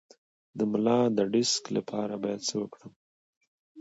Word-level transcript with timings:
د 0.57 0.59
ملا 0.71 0.99
د 1.17 1.19
ډیسک 1.33 1.63
لپاره 1.77 2.13
باید 2.23 2.41
څه 2.47 2.55
وکړم؟ 2.61 2.91